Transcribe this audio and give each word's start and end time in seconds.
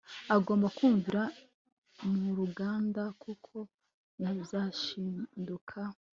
agomba 0.35 0.67
kumvira 0.77 1.21
muruganda 2.19 3.03
kuko 3.23 3.55
nazashiduka 4.21 5.79